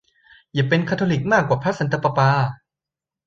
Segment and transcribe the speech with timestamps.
[0.53, 2.29] อย่าเป็นคาทอลิกมากกว่าพระสันตะปาปา